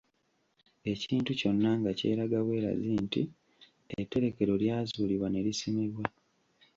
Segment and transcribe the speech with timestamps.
[0.91, 3.21] Ekintu kyonna nga kyeraga bwerazi nti
[4.01, 6.05] etterekero lyazuulibwa ne lisimibwa.